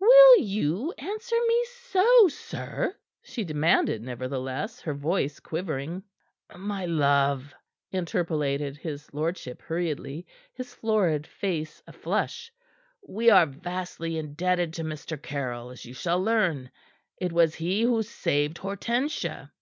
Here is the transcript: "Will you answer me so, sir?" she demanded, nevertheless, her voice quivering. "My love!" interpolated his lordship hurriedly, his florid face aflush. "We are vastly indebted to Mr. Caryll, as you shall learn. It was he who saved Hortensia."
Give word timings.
"Will 0.00 0.38
you 0.40 0.92
answer 0.98 1.36
me 1.46 1.64
so, 1.70 2.26
sir?" 2.26 2.96
she 3.22 3.44
demanded, 3.44 4.02
nevertheless, 4.02 4.80
her 4.80 4.92
voice 4.92 5.38
quivering. 5.38 6.02
"My 6.52 6.84
love!" 6.84 7.54
interpolated 7.92 8.76
his 8.76 9.14
lordship 9.14 9.62
hurriedly, 9.62 10.26
his 10.52 10.74
florid 10.74 11.28
face 11.28 11.80
aflush. 11.86 12.50
"We 13.06 13.30
are 13.30 13.46
vastly 13.46 14.18
indebted 14.18 14.72
to 14.74 14.82
Mr. 14.82 15.16
Caryll, 15.22 15.70
as 15.70 15.84
you 15.86 15.94
shall 15.94 16.20
learn. 16.20 16.72
It 17.18 17.30
was 17.32 17.54
he 17.54 17.82
who 17.82 18.02
saved 18.02 18.58
Hortensia." 18.58 19.52